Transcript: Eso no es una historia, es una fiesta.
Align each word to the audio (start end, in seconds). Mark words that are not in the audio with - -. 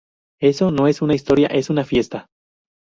Eso 0.41 0.71
no 0.71 0.87
es 0.87 1.03
una 1.03 1.13
historia, 1.13 1.45
es 1.45 1.69
una 1.69 1.85
fiesta. 1.85 2.25